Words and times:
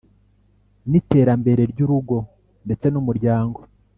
n’iterambere 0.89 1.61
ry’urugo 1.71 2.17
ndetse 2.65 2.85
numuryango 2.89 3.59